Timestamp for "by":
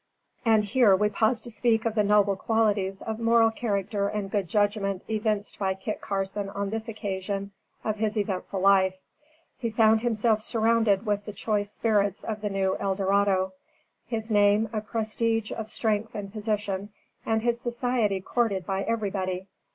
5.59-5.75, 18.65-18.81